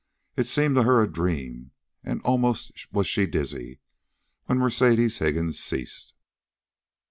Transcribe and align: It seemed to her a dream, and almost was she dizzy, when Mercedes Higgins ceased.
It 0.35 0.47
seemed 0.47 0.73
to 0.77 0.81
her 0.83 1.03
a 1.03 1.07
dream, 1.07 1.73
and 2.03 2.23
almost 2.23 2.87
was 2.91 3.05
she 3.05 3.27
dizzy, 3.27 3.81
when 4.45 4.57
Mercedes 4.57 5.19
Higgins 5.19 5.59
ceased. 5.59 6.15